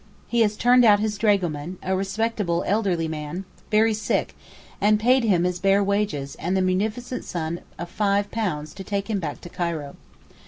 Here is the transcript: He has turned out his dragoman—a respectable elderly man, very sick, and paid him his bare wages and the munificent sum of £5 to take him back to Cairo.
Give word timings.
He 0.27 0.41
has 0.41 0.57
turned 0.57 0.83
out 0.83 0.99
his 0.99 1.15
dragoman—a 1.19 1.95
respectable 1.95 2.63
elderly 2.65 3.07
man, 3.07 3.45
very 3.69 3.93
sick, 3.93 4.35
and 4.81 4.99
paid 4.99 5.23
him 5.23 5.43
his 5.43 5.59
bare 5.59 5.83
wages 5.83 6.33
and 6.39 6.57
the 6.57 6.61
munificent 6.63 7.23
sum 7.23 7.59
of 7.77 7.95
£5 7.95 8.73
to 8.73 8.83
take 8.83 9.11
him 9.11 9.19
back 9.19 9.41
to 9.41 9.49
Cairo. 9.49 9.95